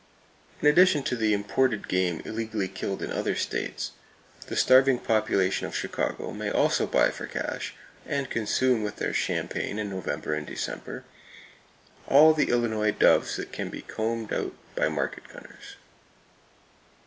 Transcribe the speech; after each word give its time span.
In 0.63 0.67
addition 0.67 1.03
to 1.03 1.15
the 1.15 1.31
imported 1.31 1.87
game 1.87 2.23
illegally 2.25 2.67
killed 2.67 3.03
in 3.03 3.11
other 3.11 3.35
states, 3.35 3.91
the 4.47 4.55
starving 4.55 4.97
population 4.97 5.67
of 5.67 5.75
Chicago 5.75 6.31
may 6.31 6.49
also 6.49 6.87
buy 6.87 7.11
for 7.11 7.27
cash, 7.27 7.75
and 8.07 8.27
consume 8.27 8.81
with 8.81 8.95
their 8.95 9.13
champagne 9.13 9.77
in 9.77 9.91
November 9.91 10.33
and 10.33 10.47
December, 10.47 11.03
all 12.07 12.33
the 12.33 12.49
Illinois 12.49 12.89
doves 12.89 13.35
that 13.35 13.51
can 13.53 13.69
be 13.69 13.83
combed 13.83 14.33
out 14.33 14.55
by 14.75 14.85
the 14.85 14.89
market 14.89 15.27
gunners. 15.31 15.75